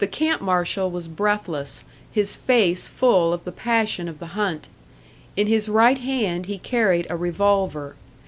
[0.00, 4.68] The camp marshal was breathless, his face full of the passion of the hunt.
[5.36, 7.94] In his right hand he carried a revolver.